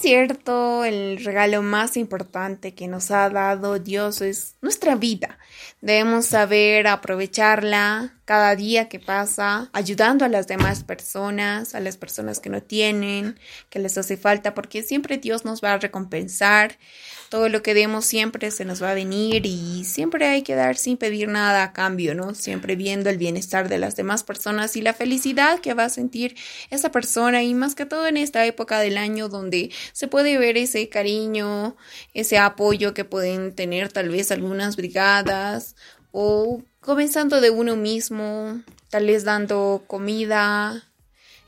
Cierto, 0.00 0.82
el 0.86 1.22
regalo 1.22 1.60
más 1.60 1.98
importante 1.98 2.74
que 2.74 2.88
nos 2.88 3.10
ha 3.10 3.28
dado 3.28 3.78
Dios 3.78 4.22
es 4.22 4.56
nuestra 4.62 4.94
vida. 4.94 5.38
Debemos 5.82 6.24
saber 6.24 6.86
aprovecharla 6.86 8.14
cada 8.24 8.56
día 8.56 8.88
que 8.88 8.98
pasa, 8.98 9.68
ayudando 9.74 10.24
a 10.24 10.28
las 10.28 10.46
demás 10.46 10.84
personas, 10.84 11.74
a 11.74 11.80
las 11.80 11.98
personas 11.98 12.40
que 12.40 12.48
no 12.48 12.62
tienen, 12.62 13.38
que 13.68 13.78
les 13.78 13.98
hace 13.98 14.16
falta, 14.16 14.54
porque 14.54 14.82
siempre 14.82 15.18
Dios 15.18 15.44
nos 15.44 15.62
va 15.62 15.74
a 15.74 15.78
recompensar 15.78 16.78
todo 17.30 17.48
lo 17.48 17.62
que 17.62 17.74
demos 17.74 18.06
siempre 18.06 18.50
se 18.50 18.64
nos 18.64 18.82
va 18.82 18.90
a 18.90 18.94
venir 18.94 19.46
y 19.46 19.84
siempre 19.84 20.26
hay 20.26 20.42
que 20.42 20.56
dar 20.56 20.76
sin 20.76 20.96
pedir 20.96 21.28
nada 21.28 21.62
a 21.62 21.72
cambio, 21.72 22.12
¿no? 22.12 22.34
Siempre 22.34 22.74
viendo 22.74 23.08
el 23.08 23.18
bienestar 23.18 23.68
de 23.68 23.78
las 23.78 23.94
demás 23.94 24.24
personas 24.24 24.74
y 24.74 24.82
la 24.82 24.94
felicidad 24.94 25.60
que 25.60 25.72
va 25.72 25.84
a 25.84 25.90
sentir 25.90 26.34
esa 26.70 26.90
persona 26.90 27.44
y 27.44 27.54
más 27.54 27.76
que 27.76 27.86
todo 27.86 28.08
en 28.08 28.16
esta 28.16 28.44
época 28.46 28.80
del 28.80 28.98
año 28.98 29.28
donde 29.28 29.70
se 29.92 30.08
puede 30.08 30.38
ver 30.38 30.56
ese 30.56 30.88
cariño, 30.88 31.76
ese 32.14 32.38
apoyo 32.38 32.94
que 32.94 33.04
pueden 33.04 33.54
tener 33.54 33.92
tal 33.92 34.08
vez 34.08 34.30
algunas 34.30 34.76
brigadas 34.76 35.76
o 36.12 36.62
comenzando 36.80 37.40
de 37.40 37.50
uno 37.50 37.76
mismo, 37.76 38.62
tal 38.88 39.06
vez 39.06 39.24
dando 39.24 39.84
comida 39.86 40.84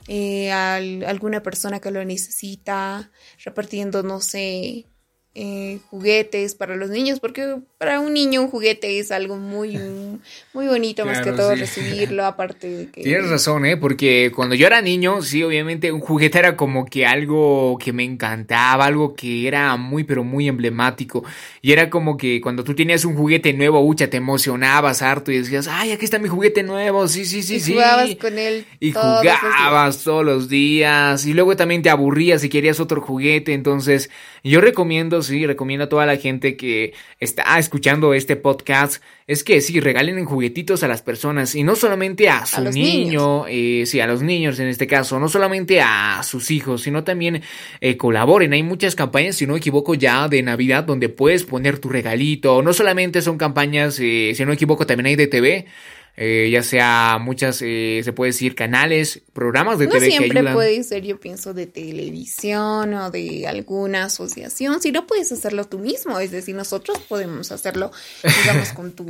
eh, 0.09 0.53
a 0.53 0.77
alguna 0.77 1.43
persona 1.43 1.81
que 1.81 1.91
lo 1.91 2.05
necesita, 2.05 3.11
repartiendo, 3.45 4.03
no 4.03 4.21
sé, 4.21 4.87
eh, 5.35 5.79
juguetes 5.89 6.55
para 6.55 6.77
los 6.77 6.91
niños, 6.91 7.19
porque 7.19 7.57
para 7.79 8.01
un 8.01 8.13
niño 8.13 8.43
un 8.43 8.49
juguete 8.49 8.99
es 8.99 9.11
algo 9.11 9.39
muy, 9.39 9.79
muy 10.53 10.67
bonito, 10.67 11.07
más 11.07 11.23
que 11.23 11.33
todo 11.33 11.55
recibirlo, 11.55 12.25
aparte 12.27 12.69
de 12.69 12.91
que... 12.91 13.03
Tienes 13.03 13.31
razón, 13.31 13.65
¿eh? 13.65 13.79
Porque 13.79 14.31
cuando 14.35 14.55
yo 14.55 14.67
era 14.67 14.83
niño, 14.83 15.23
sí, 15.23 15.43
obviamente 15.43 15.91
un 15.91 16.01
juguete 16.01 16.39
era 16.39 16.55
como 16.55 16.85
que 16.85 17.07
algo 17.07 17.79
que 17.83 17.95
me 17.95 18.05
encantaba, 18.05 18.85
algo 18.85 19.15
que 19.15 19.49
era 19.49 19.77
muy, 19.77 20.05
pero 20.05 20.23
muy 20.23 20.49
emblemático. 20.49 21.25
Y 21.63 21.73
era 21.73 21.89
como 21.89 22.17
que 22.19 22.41
cuando 22.43 22.63
tú 22.63 22.75
tenías 22.75 23.05
un 23.07 23.17
juguete 23.17 23.55
nuevo, 23.55 23.81
ucha, 23.81 24.11
te 24.11 24.19
emocionabas 24.19 25.01
harto 25.01 25.33
y 25.33 25.39
decías, 25.39 25.67
ay, 25.67 25.93
aquí 25.93 26.05
está 26.05 26.19
mi 26.19 26.29
juguete 26.29 26.63
nuevo, 26.63 27.09
sí, 27.09 27.25
sí, 27.25 27.43
sí, 27.43 27.55
y 27.55 27.61
sí. 27.61 27.73
jugabas 27.73 28.15
con 28.17 28.39
él. 28.39 28.67
Y 28.81 28.93
jugabas 28.93 30.03
todos 30.03 30.25
los 30.25 30.49
días. 30.51 31.25
Y 31.25 31.33
luego 31.33 31.57
también 31.57 31.81
te 31.81 31.89
aburrías 31.89 32.45
y 32.45 32.51
querías 32.51 32.81
otro 32.81 33.01
juguete. 33.01 33.55
Entonces, 33.55 34.11
yo 34.45 34.61
recomiendo 34.61 35.22
sí, 35.23 35.47
recomiendo 35.47 35.85
a 35.85 35.89
toda 35.89 36.07
la 36.07 36.17
gente 36.17 36.57
que 36.57 36.95
está 37.21 37.59
escuchando 37.59 38.15
este 38.15 38.37
podcast, 38.37 39.03
es 39.27 39.45
que 39.45 39.61
sí, 39.61 39.81
regalen 39.81 40.25
juguetitos 40.25 40.83
a 40.83 40.89
las 40.89 41.03
personas 41.03 41.55
y 41.55 41.63
no 41.63 41.77
solamente 41.77 42.29
a 42.29 42.45
su 42.47 42.63
niño, 42.63 43.47
eh, 43.49 43.85
sí, 43.87 44.01
a 44.01 44.07
los 44.07 44.23
niños 44.23 44.59
en 44.59 44.69
este 44.69 44.87
caso, 44.87 45.19
no 45.19 45.29
solamente 45.29 45.81
a 45.81 46.23
sus 46.23 46.51
hijos, 46.51 46.83
sino 46.83 47.05
también 47.05 47.43
eh, 47.81 47.97
colaboren. 47.97 48.53
Hay 48.53 48.63
muchas 48.63 48.95
campañas, 48.95 49.37
si 49.37 49.47
no 49.47 49.53
me 49.55 49.59
equivoco, 49.59 49.95
ya 49.95 50.29
de 50.29 50.43
Navidad 50.43 50.85
donde 50.85 51.09
puedes 51.09 51.45
poner 51.45 51.79
tu 51.79 51.89
regalito. 51.89 52.63
No 52.63 52.73
solamente 52.73 53.23
son 53.23 53.39
campañas, 53.39 53.99
eh, 54.01 54.33
si 54.35 54.43
no 54.43 54.49
me 54.49 54.55
equivoco, 54.55 54.87
también 54.87 55.07
hay 55.07 55.17
de 55.17 55.27
TV 55.27 55.67
eh, 56.15 56.51
ya 56.53 56.63
sea 56.63 57.19
muchas, 57.19 57.63
eh, 57.63 58.03
se 58.05 58.13
puede 58.13 58.33
decir, 58.33 58.55
canales, 58.55 59.23
programas 59.33 59.79
de 59.79 59.87
no 59.87 59.93
TV 59.93 60.11
siempre 60.11 60.43
puede 60.53 60.83
ser, 60.83 61.05
yo 61.05 61.19
pienso, 61.19 61.55
de 61.55 61.67
televisión 61.67 62.93
o 62.93 63.11
de 63.11 63.47
alguna 63.47 64.05
asociación, 64.05 64.83
si 64.83 64.93
no 64.93 65.07
puedes 65.07 65.33
hacerlo 65.33 65.65
tú 65.65 65.79
mismo, 65.79 66.19
es 66.19 66.31
decir, 66.31 66.55
nosotros 66.55 66.99
podemos 67.09 67.51
hacerlo, 67.51 67.93
digamos, 68.23 68.69
con 68.75 68.93
tu, 68.93 69.07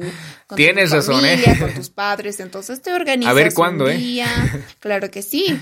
con 0.47 0.57
Tienes 0.57 0.91
tu 0.91 1.03
familia, 1.03 1.53
¿eh? 1.53 1.59
con 1.59 1.75
tus 1.75 1.91
padres, 1.91 2.39
entonces 2.39 2.81
te 2.81 2.93
organizas 2.93 3.33
A 3.33 3.35
ver 3.35 3.53
cuándo, 3.53 3.87
un 3.87 3.97
día, 3.97 4.29
claro 4.79 5.11
que 5.11 5.23
sí. 5.23 5.59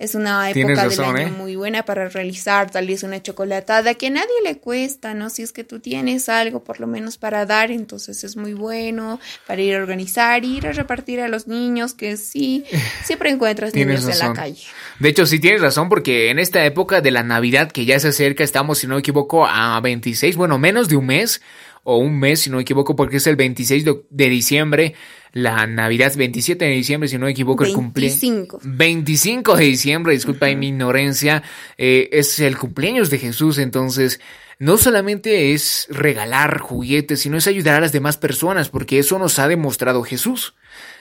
Es 0.00 0.14
una 0.14 0.48
época 0.48 0.88
del 0.88 1.00
año 1.00 1.16
¿eh? 1.18 1.30
muy 1.30 1.56
buena 1.56 1.84
para 1.84 2.08
realizar 2.08 2.70
tal 2.70 2.86
vez 2.86 3.02
una 3.02 3.22
chocolatada 3.22 3.92
que 3.92 4.06
a 4.06 4.10
nadie 4.10 4.32
le 4.42 4.56
cuesta, 4.56 5.12
¿no? 5.12 5.28
Si 5.28 5.42
es 5.42 5.52
que 5.52 5.62
tú 5.62 5.78
tienes 5.78 6.30
algo 6.30 6.64
por 6.64 6.80
lo 6.80 6.86
menos 6.86 7.18
para 7.18 7.44
dar, 7.44 7.70
entonces 7.70 8.24
es 8.24 8.34
muy 8.34 8.54
bueno 8.54 9.20
para 9.46 9.60
ir 9.60 9.76
a 9.76 9.78
organizar, 9.78 10.42
ir 10.42 10.66
a 10.66 10.72
repartir 10.72 11.20
a 11.20 11.28
los 11.28 11.48
niños, 11.48 11.92
que 11.92 12.16
sí, 12.16 12.64
siempre 13.04 13.28
encuentras 13.28 13.74
niños 13.74 14.08
en 14.08 14.18
la 14.20 14.32
calle. 14.32 14.62
De 15.00 15.10
hecho, 15.10 15.26
sí 15.26 15.38
tienes 15.38 15.60
razón, 15.60 15.90
porque 15.90 16.30
en 16.30 16.38
esta 16.38 16.64
época 16.64 17.02
de 17.02 17.10
la 17.10 17.22
Navidad 17.22 17.70
que 17.70 17.84
ya 17.84 18.00
se 18.00 18.08
acerca, 18.08 18.42
estamos, 18.42 18.78
si 18.78 18.86
no 18.86 18.94
me 18.94 19.00
equivoco, 19.00 19.46
a 19.46 19.78
26, 19.82 20.34
bueno, 20.34 20.58
menos 20.58 20.88
de 20.88 20.96
un 20.96 21.04
mes 21.04 21.42
o 21.84 21.96
un 21.98 22.18
mes, 22.18 22.40
si 22.40 22.50
no 22.50 22.56
me 22.56 22.62
equivoco, 22.62 22.96
porque 22.96 23.18
es 23.18 23.26
el 23.26 23.36
26 23.36 23.84
de, 23.84 24.28
diciembre 24.28 24.94
la 25.32 25.66
Navidad 25.66 26.12
27 26.16 26.64
de 26.64 26.70
diciembre, 26.72 27.08
si 27.08 27.16
no 27.16 27.26
me 27.26 27.32
equivoco, 27.32 27.64
el 27.64 27.72
cumpleaños. 27.72 28.18
25 28.62 29.56
de 29.56 29.64
diciembre, 29.64 30.12
disculpa 30.12 30.46
mi 30.56 30.68
ignorancia, 30.68 31.42
eh, 31.78 32.08
es 32.12 32.40
el 32.40 32.58
cumpleaños 32.58 33.10
de 33.10 33.18
Jesús, 33.18 33.58
entonces 33.58 34.20
no 34.60 34.76
solamente 34.76 35.54
es 35.54 35.86
regalar 35.88 36.58
juguetes, 36.58 37.20
sino 37.20 37.38
es 37.38 37.46
ayudar 37.46 37.76
a 37.76 37.80
las 37.80 37.92
demás 37.92 38.18
personas, 38.18 38.68
porque 38.68 38.98
eso 38.98 39.18
nos 39.18 39.38
ha 39.38 39.48
demostrado 39.48 40.02
Jesús. 40.02 40.54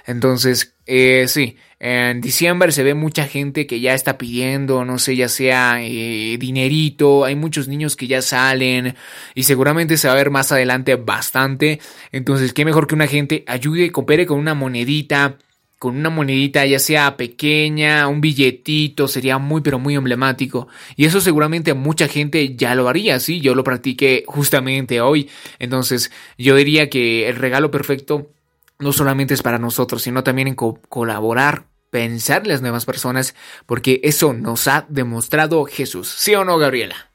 Entonces, 0.09 0.73
eh, 0.87 1.25
sí, 1.27 1.57
en 1.79 2.19
diciembre 2.19 2.71
se 2.71 2.81
ve 2.81 2.95
mucha 2.95 3.27
gente 3.27 3.67
que 3.67 3.79
ya 3.79 3.93
está 3.93 4.17
pidiendo, 4.17 4.83
no 4.83 4.97
sé, 4.97 5.15
ya 5.15 5.29
sea 5.29 5.83
eh, 5.83 6.35
dinerito, 6.39 7.25
hay 7.25 7.35
muchos 7.35 7.67
niños 7.67 7.95
que 7.95 8.07
ya 8.07 8.23
salen 8.23 8.95
y 9.35 9.43
seguramente 9.43 9.97
se 9.97 10.07
va 10.07 10.15
a 10.15 10.17
ver 10.17 10.31
más 10.31 10.51
adelante 10.51 10.95
bastante. 10.95 11.79
Entonces, 12.11 12.53
qué 12.53 12.65
mejor 12.65 12.87
que 12.87 12.95
una 12.95 13.05
gente 13.05 13.43
ayude 13.45 13.83
y 13.83 13.89
coopere 13.91 14.25
con 14.25 14.39
una 14.39 14.55
monedita, 14.55 15.37
con 15.77 15.95
una 15.95 16.09
monedita 16.09 16.65
ya 16.65 16.79
sea 16.79 17.15
pequeña, 17.15 18.07
un 18.07 18.19
billetito, 18.19 19.07
sería 19.07 19.37
muy 19.37 19.61
pero 19.61 19.77
muy 19.77 19.93
emblemático. 19.93 20.69
Y 20.95 21.05
eso 21.05 21.21
seguramente 21.21 21.75
mucha 21.75 22.07
gente 22.07 22.55
ya 22.55 22.73
lo 22.73 22.89
haría, 22.89 23.19
sí, 23.19 23.41
yo 23.41 23.53
lo 23.53 23.63
practiqué 23.63 24.23
justamente 24.25 25.01
hoy. 25.01 25.29
Entonces, 25.59 26.11
yo 26.35 26.55
diría 26.55 26.89
que 26.89 27.29
el 27.29 27.35
regalo 27.35 27.69
perfecto 27.69 28.31
no 28.79 28.93
solamente 28.93 29.33
es 29.33 29.43
para 29.43 29.59
nosotros, 29.59 30.01
sino 30.01 30.23
también 30.23 30.47
en 30.47 30.55
colaborar, 30.55 31.67
pensar 31.89 32.43
en 32.43 32.49
las 32.49 32.61
nuevas 32.61 32.85
personas, 32.85 33.35
porque 33.65 33.99
eso 34.03 34.33
nos 34.33 34.67
ha 34.67 34.85
demostrado 34.89 35.65
Jesús. 35.65 36.07
¿Sí 36.17 36.33
o 36.33 36.45
no, 36.45 36.57
Gabriela? 36.57 37.08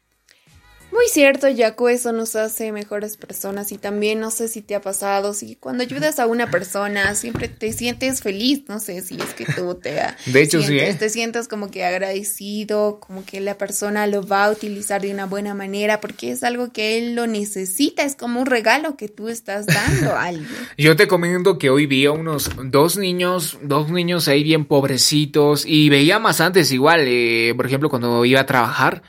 Muy 1.04 1.10
cierto, 1.10 1.50
Yaco, 1.50 1.90
eso 1.90 2.12
nos 2.12 2.34
hace 2.34 2.72
mejores 2.72 3.18
personas 3.18 3.72
y 3.72 3.76
también 3.76 4.20
no 4.20 4.30
sé 4.30 4.48
si 4.48 4.62
te 4.62 4.74
ha 4.74 4.80
pasado, 4.80 5.34
si 5.34 5.54
cuando 5.54 5.82
ayudas 5.82 6.18
a 6.18 6.26
una 6.26 6.50
persona 6.50 7.14
siempre 7.14 7.48
te 7.48 7.74
sientes 7.74 8.22
feliz, 8.22 8.62
no 8.68 8.80
sé 8.80 9.02
si 9.02 9.16
es 9.16 9.34
que 9.34 9.44
tú 9.44 9.74
te 9.74 10.00
De 10.24 10.40
hecho, 10.40 10.62
sientes, 10.62 10.88
sí, 10.88 10.94
¿eh? 10.94 10.96
te 10.98 11.08
sientes 11.10 11.46
como 11.46 11.70
que 11.70 11.84
agradecido, 11.84 13.00
como 13.00 13.22
que 13.22 13.40
la 13.42 13.58
persona 13.58 14.06
lo 14.06 14.26
va 14.26 14.46
a 14.46 14.50
utilizar 14.50 15.02
de 15.02 15.12
una 15.12 15.26
buena 15.26 15.52
manera 15.52 16.00
porque 16.00 16.32
es 16.32 16.42
algo 16.42 16.72
que 16.72 16.96
él 16.96 17.14
lo 17.14 17.26
necesita, 17.26 18.02
es 18.02 18.16
como 18.16 18.40
un 18.40 18.46
regalo 18.46 18.96
que 18.96 19.10
tú 19.10 19.28
estás 19.28 19.66
dando 19.66 20.12
a 20.12 20.24
alguien. 20.24 20.48
Yo 20.78 20.96
te 20.96 21.06
comento 21.06 21.58
que 21.58 21.68
hoy 21.68 21.84
vi 21.84 22.06
a 22.06 22.12
unos 22.12 22.50
dos 22.64 22.96
niños, 22.96 23.58
dos 23.60 23.90
niños 23.90 24.26
ahí 24.26 24.42
bien 24.42 24.64
pobrecitos 24.64 25.66
y 25.66 25.90
veía 25.90 26.18
más 26.18 26.40
antes 26.40 26.72
igual, 26.72 27.04
eh, 27.06 27.52
por 27.54 27.66
ejemplo, 27.66 27.90
cuando 27.90 28.24
iba 28.24 28.40
a 28.40 28.46
trabajar 28.46 29.02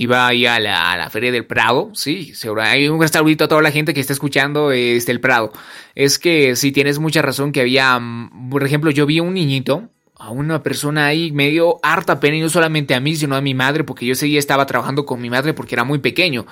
iba 0.00 0.26
ahí 0.26 0.46
a 0.46 0.58
la, 0.58 0.92
a 0.92 0.96
la 0.96 1.10
Feria 1.10 1.30
del 1.30 1.44
Prado, 1.44 1.90
sí, 1.92 2.34
seguro, 2.34 2.62
hay 2.62 2.88
un 2.88 3.06
saludito 3.06 3.44
a 3.44 3.48
toda 3.48 3.60
la 3.60 3.70
gente 3.70 3.92
que 3.92 4.00
está 4.00 4.14
escuchando 4.14 4.72
este, 4.72 5.12
el 5.12 5.20
Prado. 5.20 5.52
Es 5.94 6.18
que 6.18 6.56
sí, 6.56 6.72
tienes 6.72 6.98
mucha 6.98 7.20
razón 7.20 7.52
que 7.52 7.60
había, 7.60 7.98
mm, 7.98 8.48
por 8.48 8.64
ejemplo, 8.64 8.90
yo 8.90 9.04
vi 9.04 9.20
un 9.20 9.34
niñito, 9.34 9.90
a 10.16 10.30
una 10.30 10.62
persona 10.62 11.04
ahí 11.04 11.32
me 11.32 11.50
dio 11.50 11.80
harta 11.82 12.18
pena 12.18 12.38
y 12.38 12.40
no 12.40 12.48
solamente 12.48 12.94
a 12.94 13.00
mí, 13.00 13.14
sino 13.14 13.36
a 13.36 13.42
mi 13.42 13.52
madre, 13.52 13.84
porque 13.84 14.06
yo 14.06 14.14
seguía 14.14 14.38
estaba 14.38 14.64
trabajando 14.64 15.04
con 15.04 15.20
mi 15.20 15.28
madre 15.28 15.52
porque 15.52 15.74
era 15.74 15.84
muy 15.84 15.98
pequeño. 15.98 16.46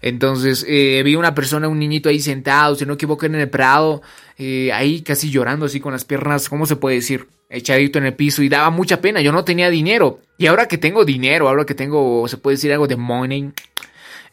Entonces 0.00 0.64
eh, 0.68 1.02
vi 1.04 1.16
una 1.16 1.34
persona, 1.34 1.66
un 1.66 1.80
niñito 1.80 2.08
ahí 2.08 2.20
sentado, 2.20 2.76
si 2.76 2.86
no 2.86 2.94
equivoco 2.94 3.26
en 3.26 3.34
el 3.34 3.50
Prado, 3.50 4.02
eh, 4.38 4.70
ahí 4.72 5.02
casi 5.02 5.28
llorando 5.28 5.66
así 5.66 5.80
con 5.80 5.92
las 5.92 6.04
piernas, 6.04 6.48
¿cómo 6.48 6.66
se 6.66 6.76
puede 6.76 6.96
decir? 6.96 7.26
Echadito 7.52 7.98
en 7.98 8.06
el 8.06 8.14
piso 8.14 8.42
y 8.42 8.48
daba 8.48 8.70
mucha 8.70 9.00
pena. 9.00 9.20
Yo 9.20 9.30
no 9.30 9.44
tenía 9.44 9.70
dinero. 9.70 10.20
Y 10.38 10.46
ahora 10.46 10.66
que 10.66 10.78
tengo 10.78 11.04
dinero, 11.04 11.48
ahora 11.48 11.64
que 11.64 11.74
tengo, 11.74 12.26
se 12.26 12.38
puede 12.38 12.56
decir 12.56 12.72
algo 12.72 12.88
de 12.88 12.96
money. 12.96 13.52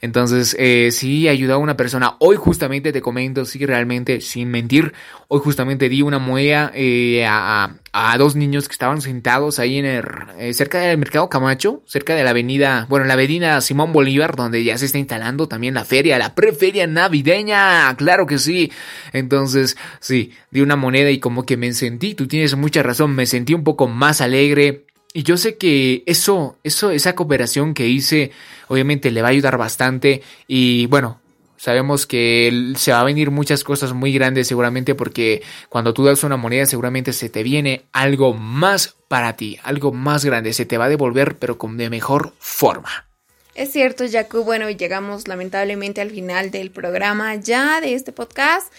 Entonces, 0.01 0.55
eh, 0.57 0.89
sí, 0.91 1.27
ayudó 1.27 1.55
a 1.55 1.57
una 1.57 1.75
persona. 1.75 2.15
Hoy 2.19 2.37
justamente 2.37 2.93
te 2.93 3.01
comento, 3.01 3.43
sí, 3.43 3.65
realmente, 3.65 4.21
sin 4.21 4.49
mentir, 4.49 4.93
hoy 5.27 5.41
justamente 5.43 5.89
di 5.89 6.01
una 6.01 6.19
moneda 6.19 6.71
eh, 6.73 7.25
a, 7.27 7.75
a, 7.91 8.17
dos 8.17 8.35
niños 8.35 8.69
que 8.69 8.73
estaban 8.73 9.01
sentados 9.01 9.59
ahí 9.59 9.77
en 9.77 9.85
el, 9.85 10.05
eh, 10.37 10.53
cerca 10.53 10.79
del 10.79 10.97
mercado 10.97 11.29
Camacho, 11.29 11.83
cerca 11.85 12.15
de 12.15 12.23
la 12.23 12.29
avenida, 12.29 12.85
bueno, 12.89 13.05
la 13.05 13.13
avenida 13.13 13.59
Simón 13.59 13.91
Bolívar, 13.91 14.37
donde 14.37 14.63
ya 14.63 14.77
se 14.77 14.85
está 14.85 14.99
instalando 14.99 15.47
también 15.49 15.73
la 15.73 15.83
feria, 15.83 16.17
la 16.17 16.33
preferia 16.33 16.87
navideña, 16.87 17.93
claro 17.97 18.25
que 18.25 18.37
sí. 18.37 18.71
Entonces, 19.11 19.75
sí, 19.99 20.31
di 20.49 20.61
una 20.61 20.77
moneda 20.77 21.11
y 21.11 21.19
como 21.19 21.45
que 21.45 21.57
me 21.57 21.73
sentí, 21.73 22.15
tú 22.15 22.27
tienes 22.27 22.55
mucha 22.55 22.83
razón, 22.83 23.15
me 23.15 23.25
sentí 23.25 23.53
un 23.53 23.65
poco 23.65 23.87
más 23.87 24.21
alegre, 24.21 24.85
y 25.13 25.23
yo 25.23 25.37
sé 25.37 25.57
que 25.57 26.03
eso, 26.05 26.57
eso, 26.63 26.91
esa 26.91 27.15
cooperación 27.15 27.73
que 27.73 27.87
hice, 27.87 28.31
obviamente 28.67 29.09
le 29.09 29.21
va 29.21 29.29
a 29.29 29.31
ayudar 29.31 29.57
bastante. 29.57 30.21
Y 30.47 30.85
bueno, 30.85 31.19
sabemos 31.57 32.05
que 32.05 32.73
se 32.75 32.91
va 32.91 33.01
a 33.01 33.05
venir 33.05 33.31
muchas 33.31 33.63
cosas 33.63 33.93
muy 33.93 34.13
grandes 34.13 34.47
seguramente 34.47 34.93
porque 34.93 35.41
cuando 35.67 35.93
tú 35.93 36.05
das 36.05 36.23
una 36.23 36.37
moneda 36.37 36.65
seguramente 36.65 37.11
se 37.11 37.29
te 37.29 37.41
viene 37.41 37.85
algo 37.91 38.33
más 38.33 38.95
para 39.07 39.35
ti, 39.35 39.57
algo 39.63 39.91
más 39.91 40.23
grande, 40.25 40.53
se 40.53 40.65
te 40.65 40.77
va 40.77 40.85
a 40.85 40.89
devolver 40.89 41.37
pero 41.37 41.57
con 41.57 41.77
de 41.77 41.89
mejor 41.89 42.33
forma. 42.37 43.07
Es 43.55 43.71
cierto, 43.73 44.05
Jacob. 44.09 44.45
Bueno, 44.45 44.69
llegamos 44.69 45.27
lamentablemente 45.27 45.99
al 45.99 46.11
final 46.11 46.51
del 46.51 46.71
programa 46.71 47.35
ya 47.35 47.81
de 47.81 47.93
este 47.93 48.13
podcast. 48.13 48.71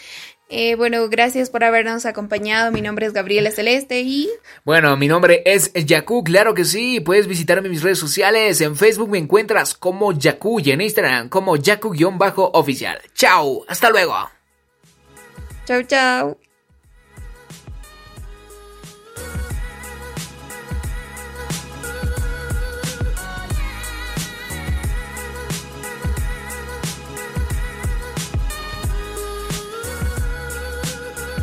Eh, 0.50 0.74
bueno, 0.74 1.08
gracias 1.08 1.48
por 1.48 1.62
habernos 1.62 2.06
acompañado. 2.06 2.72
Mi 2.72 2.82
nombre 2.82 3.06
es 3.06 3.12
Gabriela 3.12 3.52
Celeste 3.52 4.00
y... 4.00 4.28
Bueno, 4.64 4.96
mi 4.96 5.06
nombre 5.06 5.42
es 5.46 5.72
Yaku, 5.72 6.24
claro 6.24 6.54
que 6.54 6.64
sí. 6.64 6.98
Puedes 6.98 7.28
visitarme 7.28 7.68
en 7.68 7.72
mis 7.72 7.82
redes 7.82 7.98
sociales. 8.00 8.60
En 8.60 8.76
Facebook 8.76 9.10
me 9.10 9.18
encuentras 9.18 9.74
como 9.74 10.12
Yaku 10.12 10.60
y 10.60 10.72
en 10.72 10.80
Instagram 10.80 11.28
como 11.28 11.56
Yaku-oficial. 11.56 12.98
Chao, 13.14 13.64
hasta 13.68 13.90
luego. 13.90 14.14
Chao, 15.66 15.82
chao. 15.84 16.49